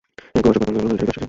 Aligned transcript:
এই 0.35 0.41
কুয়াশা, 0.43 0.59
পতঙ্গ, 0.61 0.75
এগুলো 0.79 0.83
মিলিটারীর 0.89 1.07
কারসাজি? 1.09 1.19